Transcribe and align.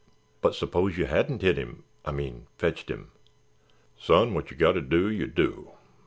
"But 0.41 0.55
suppose 0.55 0.97
you 0.97 1.05
hadn't 1.05 1.43
hit 1.43 1.57
him—I 1.59 2.11
mean 2.11 2.47
fetched 2.57 2.89
him?" 2.89 3.11
"Son, 3.99 4.33
wot 4.33 4.49
yer 4.49 4.57
got 4.57 4.71
to 4.71 4.81
do, 4.81 5.07
yer 5.09 5.27
do. 5.27 5.73